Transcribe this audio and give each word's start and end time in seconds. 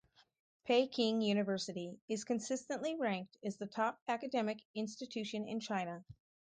Peking 0.65 1.21
University 1.21 1.99
is 2.09 2.23
consistently 2.23 2.95
ranked 2.95 3.37
as 3.45 3.57
the 3.57 3.67
top 3.67 4.01
academic 4.07 4.59
institution 4.73 5.47
in 5.47 5.59
China. 5.59 6.03